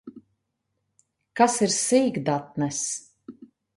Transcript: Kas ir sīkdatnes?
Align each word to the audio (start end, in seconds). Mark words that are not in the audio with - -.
Kas 1.41 1.57
ir 1.67 1.75
sīkdatnes? 1.75 2.81